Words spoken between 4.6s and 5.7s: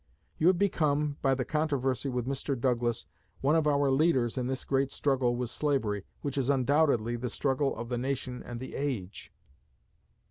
great struggle with